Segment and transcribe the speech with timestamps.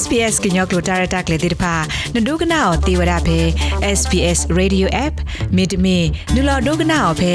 [0.00, 1.74] SPS ကညောကလိုတာရတာကလေးတိဖာ
[2.14, 3.38] နဒုကနာအောတေဝရဖဲ
[3.98, 5.16] SPS Radio App
[5.56, 5.98] မိတမီ
[6.34, 7.32] နူလာဒုကနာအောဖဲ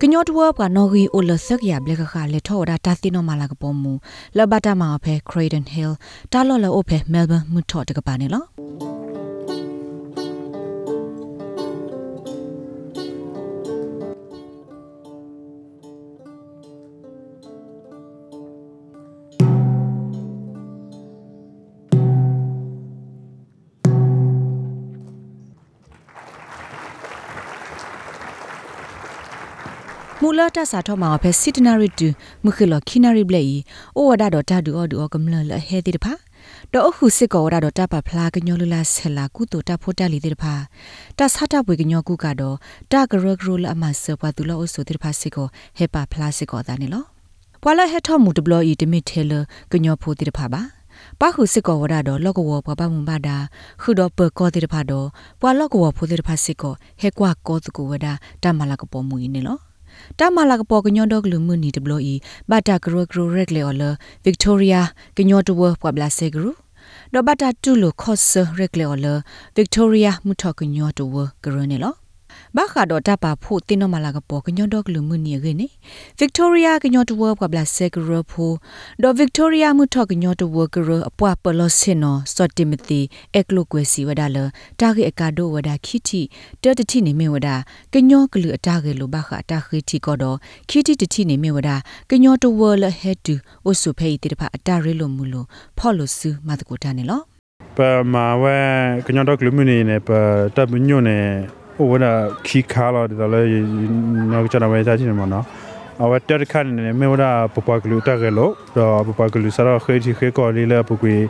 [0.00, 3.92] ကညောတဝကနော်ဂီအိုလဆက်ရဘလကခါလေထော်ဒါတာတင်းနော်မာလာကပေါ်မူ
[4.36, 5.94] လဘတာမာဖဲခရေဒန်ဟီလ်
[6.32, 8.97] တာလော်လော်အိုဖဲမဲလ်ဘန်မှုထော်တကပါနေလော
[30.22, 32.08] မူလတဆာထောမှာဖဲစစ်တနာရီတူ
[32.44, 33.56] မခလခိနာရီဘလေဤ
[33.96, 36.12] အိုဝဒါတော့တာဒူအော်ဒူအော်ကမလလဟဲတိတဖာ
[36.72, 40.54] တော့အခုစစ်ကောဝဒါတော့တပဖလာကညောလလာဆလာကုတိုတဖိုတလီတိတဖာ
[41.18, 42.56] တဆတာပွေကညောကုကတော့
[42.92, 45.46] တဂရဂရလအမဆပတူလောအဆုတိတဖာစစ်ကော
[45.78, 47.04] ဟေပါဖလာစစ်ကောဒါနေလော
[47.62, 49.32] ပွာလာဟက်ထောမူတဘလဤတမီထဲလ
[49.72, 50.62] ကညောဖိုတိတဖာပါ
[51.20, 53.36] ပါခုစစ်ကောဝဒါတော့လောကဝပပမွန်ပါတာ
[53.80, 55.06] ခုတော့ပကောတိတဖာတော့
[55.40, 59.67] ပွာလောကဝဖိုတိတဖာစစ်ကောဟဲကွာကောတကူဝဒါတမလာကပေါ်မူနေလော
[60.18, 62.14] တာမလာကပေါ်ကညောဒကလူမှုနီတဘလို့ဤ
[62.50, 63.82] ဘတာဂရဂရရက်လေအော်လ
[64.24, 64.82] ဗစ်တိုးရီယာ
[65.16, 66.50] ကညောတဝပွာဘလာဆေဂရူ
[67.14, 69.06] ဒဘတာတူလိုခော့ဆရက်လေအော်လ
[69.54, 71.94] ဗစ်တိုးရီယာမူထောကညောတဝဂရနေလော
[72.56, 75.66] ဘာခါတော့တပါဖို့တင်းတော့မလာကပေါ်ကညောတော့ကလူမှုနေရနေ
[76.18, 78.52] ဗစ်တိုးရီယာကညောတဝကဘလာဆေဂရဖို
[79.02, 83.00] ဒေါ်ဗစ်တိုးရီယာမှုထောကညောတဝကရအပွားပလောစင်နော်စော့တီမီတီ
[83.34, 84.38] အက်ကလိုကွယ်စီဝဒါလ
[84.80, 86.20] တာဂေအကာဒိုဝဒါခိတီ
[86.62, 87.56] တတတိနေမေဝဒါ
[87.92, 90.36] ကညောကလူအတာဂေလိုဘာခအတာခိတီကောတော့
[90.68, 91.76] ခိတီတတိနေမေဝဒါ
[92.10, 95.44] ကညောတဝလဟက်တူအိုဆုဖေးတိတဖအတာရဲလိုမူလို
[95.78, 97.22] ဖော်လို့စုမတ်ကိုတာနေလော
[97.78, 98.56] pa ma we
[99.06, 100.18] kanyo dok lu mini ne pa
[100.54, 101.57] ta bu nyo ne o wa da
[102.42, 103.40] ki kha lo da le
[104.30, 105.46] no cha na we cha chin mo no
[105.98, 109.04] a wa ter kha ne me wa da pa pa glu ta ge lo do
[109.06, 111.28] pa pa glu sa ro khe chi khe ko li le pu kwi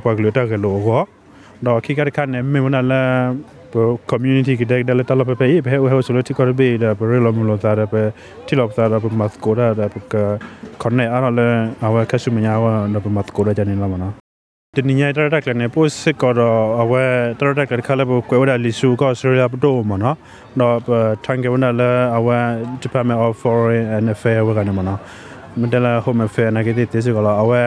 [0.04, 1.02] ပဂလူတာဂလိုဂော
[1.66, 3.02] တော့ခိကရခနဲ့မေမနာလာ
[3.72, 3.74] ပ
[4.10, 7.94] community ကတဲ့တယ်တလပပေဘဲဟဲဆိုလို့တိကောဘေဒါပရလမလို့တာပ
[8.46, 10.14] တိလောက်တာပမတ်ကိုဒါပက
[10.82, 14.08] ခொနေအားလည်းအဝကဆုမညာဝနပမတ်ကိုဒါဂျန်လာမနာ
[14.76, 17.02] တနည်းရတဲ့ကလည်းပို့စစ်ကတော့အဝဲ
[17.38, 20.16] တရတဲ့ကခါလည်းကွယ်ဝဒလီဆူကောစရပတိုမနော်
[20.60, 20.76] တော့
[21.24, 22.38] ထန်ကဝနာလည်းအဝဲ
[22.82, 25.00] Department of Foreign and Affairs ဝကနေမနော်
[25.60, 27.62] မတလာ Home Affairs နဂတိတေစကလာအဝဲ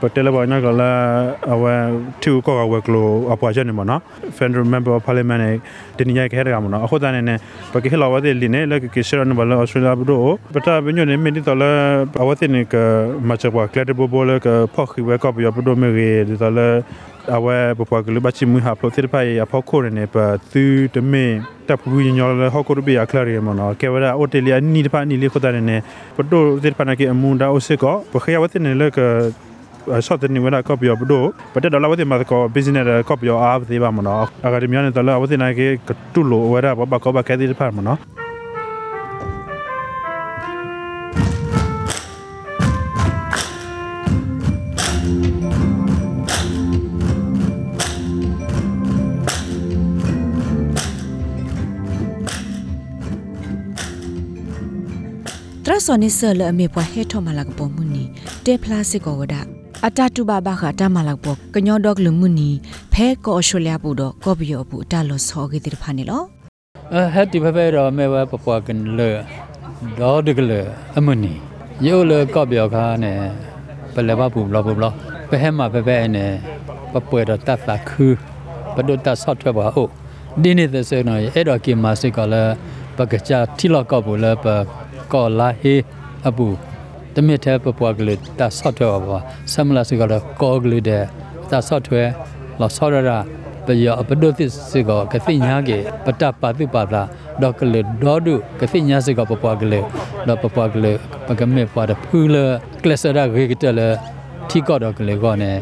[0.00, 0.90] ပတဲလဘောနာကလာ
[1.52, 1.74] အဝဲ
[2.22, 4.00] တူကောကဝဲကလိုအပွားချက်နေမနော်
[4.36, 5.42] Federal Member of Parliament
[5.98, 7.34] တနည်းရခဲ့ရမှာနော်အခုတန်းနေ
[7.72, 10.22] ပကိဟလာဝတဲ့လင်းလေကကိရှရနဘလာအော်စတြေးလျဘဒို
[10.54, 11.70] ပတာဘညနေမီနီတလာ
[12.22, 12.74] အဝတဲ့နေက
[13.28, 16.68] မချပွားကလက်ဘဘောလကဖောက်ခိဝဲကပ်ရဘဒိုမေရီဒီတလာ
[17.36, 20.16] အဝဲပပွားကလူဘချီမူဟာပလိုတိဖိုင်အဖောက်ခိုရနေပ
[20.52, 20.62] သူ
[20.94, 21.24] တမေ
[21.68, 25.76] တပ်ပူညောလဟောက်ကိုရဘီအခလာရီမနော်ကေဝရာအိုတေလီယာနီတဖာနီလီခဒရနေ
[26.16, 28.98] ပဒိုတိဖာနာကေအမွန်ဒါအိုစေကောပခရဝတဲ့နေလက
[30.00, 33.40] shot ni wala copy of do but da la wati ma ko business copy of
[33.40, 35.80] ab de ba mo no academy ne da la wati na ke
[36.12, 38.27] tu lo wara ba ba ko ba ke di pa mo no တရဆောနိ
[55.86, 55.88] ဆ
[56.38, 58.04] လအမေပွားဟဲထောမလာကပေါ်မှုနီ
[58.44, 59.34] တေဖလာစစ်ကောဝဒ
[59.86, 62.50] အတတူဘာဘာခတာမလာပေါ်ကညောဒေါကလူမှုနီ
[62.92, 66.22] ဖဲကောအရှောလျာပူတော့ကောဘီယောပူအတလောဆောဂေတိဖာနေလော
[66.90, 69.08] Uh, had the paper me wa papua kan le
[69.98, 70.60] do de le
[70.96, 71.34] amani
[71.86, 73.12] yo le ko byo kha ne
[73.94, 74.90] pe le ba pu blo bu blo
[75.28, 76.24] pe he ma pe pe ne
[76.92, 78.08] pa pwe da ta fa khu
[78.74, 79.84] pa do ta sot ba ho
[80.42, 82.42] di ni de se no e do ki ma se ko le
[82.96, 84.87] pa ka cha ti lo ko bu le pa ko la he abu တ
[87.26, 89.18] မစ်တဲ့ပပွားကလေးတာဆော့ထွဲပါ
[89.52, 91.04] ဆမ်လာစကတော့ကောကလေးတဲ့
[91.50, 92.02] တာဆော့ထွဲ
[92.60, 93.18] လောဆော့ရတာ
[93.66, 97.02] ပယအပဒုသစ်စကကသိညာကေပတပါတိပါတာ
[97.42, 99.84] ဒေါကလေဒေါဒုကသိညာစကပပွားကလေး
[100.26, 100.96] ဒေါပပွားကလေး
[101.26, 102.36] ပကမေပွားတဲ့ဖူလ
[102.82, 103.80] ကလစရာဂေကတလ
[104.48, 105.56] ထီကောတော့ကလေးကောနဲ့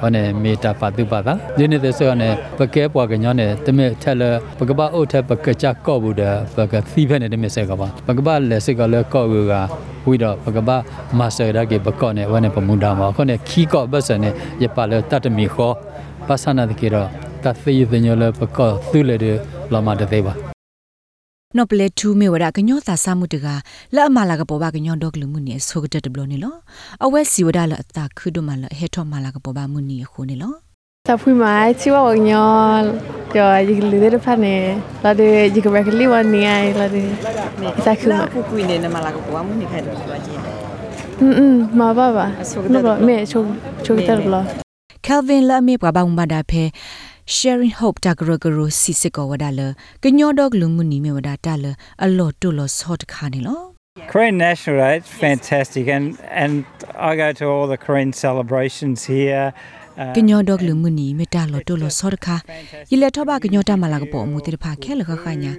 [0.00, 4.22] ဟောနေမေတာပါတိပါတာဒီနေ့တဲ့ဆောနဲ့ပကဲပွားကညောနဲ့တမစ်ထက်လ
[4.58, 9.54] ပကပအုတ်ထက်ပကကြကော့ဘူးတဲ့ပကသီးဖက်နဲ့တမစ်ဆက်ကပါပကပလက်စကလည်းကော့ဘူးက
[10.06, 10.70] ဝိတော့ပကပ
[11.18, 15.74] မာစတာကေပကော့နဲ့ဝနဲ့ပမူတာမှာခေါနဲ့ခီကော့ဘတ်ဆန်နဲ့ရပါလေတတ်မီခေါ်
[16.26, 17.08] ပါဆနာတကေတော့
[17.44, 19.32] တသေယညလပကော့သူလေ de
[19.72, 20.34] လောမတဲ့သေးပါ
[21.54, 23.46] နော်ပလက်တူမေဝဒကညောသာဆမှုတက
[23.94, 26.54] လက်အမလာကပေါ်ပါကညောဒေါကလူမှုနေဆိုကတဲ့တဘလနေလော
[27.04, 30.54] အဝဲစီဝဒလအတာခုဒမလဟေထောမလာကပေါ်ပါမှုနေခုနေလော
[31.08, 32.44] Ta fui mai chi wa wang yo
[33.38, 34.54] yo yi li de pa ne
[35.04, 37.02] la de yi ka ba ka li wa ni ai la de
[37.86, 40.54] ta khu ma ခုကွေနေနမလာကပွားမှုနေခိုင်တယ်ပြောကြည့်တယ်
[41.22, 43.38] mm mm ma ba ba So no that- ba me chu
[43.84, 44.40] chu ta lo
[45.06, 47.15] Calvin လာမေပဘာမဒါဖဲ sharing hope တဂရဂရစီစကောဝဒါလကညောဒေါက
[50.60, 51.64] လူမှုနေမေဝဒါတလ
[52.04, 53.62] အလောတုလောဆော့တခါနေလော
[54.12, 56.06] Korean National Day is fantastic, and
[56.42, 56.52] and
[57.08, 59.46] I go to all the Korean celebrations here.
[60.02, 62.36] Uh, ကညောဒေါကလူမှုနေမေတလောတုလောဆော့တခါ
[62.90, 65.52] ယလက်ထဘကညောတမလာကပေါ်မှုတိဖာခဲလခခညာ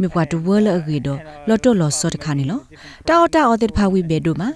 [0.00, 1.08] မေပွားတူဝလအဂေဒ
[1.48, 2.60] လောတုလောဆော့တခါနေလော
[3.08, 4.48] တာအော်တာအော်တိဖာဝိဘေဒိုမှာ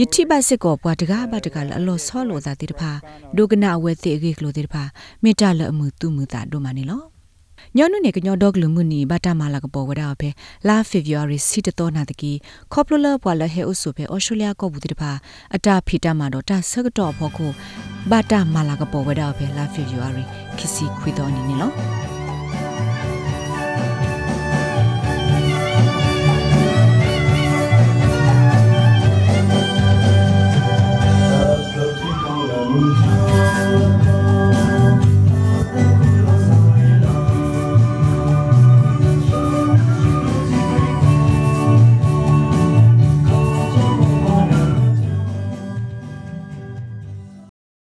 [0.00, 2.90] ယတိဘစစ်ကောပွားတကားဘတကားလအလောဆော့လောသာတိဖာ
[3.36, 4.82] ဒုကနာအဝဲတိအဂေကလိုတိဖာ
[5.22, 7.02] မေတလအမှုသူမှုတာဒိုမနေလော
[7.76, 10.28] ညောနုနေကညောဒေါကလူမှုနီဘာတာမာလာကပေါ်ဝဒါဖေ
[10.68, 12.32] လာဖေဗူရီစီတတော်နာတကီ
[12.72, 15.10] ခေါပလလပွာလဟဲအုဆုဖေအော်စတြေးလျကောဘူးတိတဖာ
[15.54, 17.50] အတာဖီတာမာတော့တာဆကတော့ဖို့ကို
[18.10, 20.24] ဘာတာမာလာကပေါ်ဝဒါဖေလာဖေဗူရီ
[20.58, 21.70] ခီစီခွေတော်နေနေလော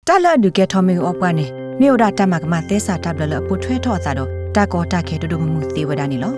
[0.08, 1.46] တလဒုကေထမေအောပွားနေ
[1.80, 6.34] မြို့ဒတမကမသဲစာတပ်လလပုထွဲထော့စာတော့တကောတခဲတူတူမှုသေးဝဒနီလော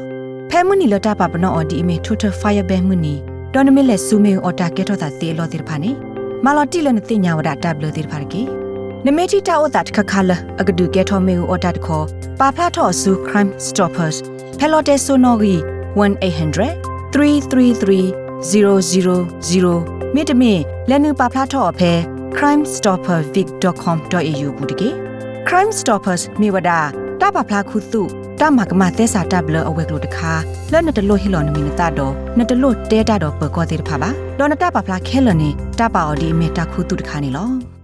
[0.50, 3.16] ဖဲမှုနီလတပပနောအော်ဒီအမေထူထဖိုင်ယာဘဲမှုနီ
[3.54, 5.92] ဒေါ်နမီလက်ဆူမေအော်တာကေထော့စာသေးလောတိဖာနေ
[6.46, 8.42] မာလော်တီလနတိညာဝဒတပ်လတိဖာကေ
[9.06, 12.06] နမေတီတာအောတာခခလအကဒုကေထမေအော်တာတခေါ်
[12.40, 14.18] ပါဖလာထော့ဆူ crime stoppers
[14.60, 15.56] ဖဲလော်တေဆိုနိုဂီ
[16.00, 16.72] 1800
[17.14, 18.04] 333
[18.50, 20.60] 000မြေတမင်
[20.90, 21.94] လက်နုပါဖလာထော့အဖဲ
[22.38, 24.90] crimestoppervic.com.au ဘူးတကေ
[25.48, 26.72] crime stoppers မြေဝဒ
[27.22, 28.02] တာပဖလားခုစု
[28.42, 30.34] တာမကမသက်စာတပ်လအဝဲကလို့တခါ
[30.72, 34.10] လောနတလို့ဟီလောနမီနတာတော့နတလို့တဲတာတော့ပကောသေးတဖာပါ
[34.40, 35.50] လောနတာပဖလားခဲလနေ
[35.80, 37.75] တပါအော်ဒီမေတာခုတုတခါနေလော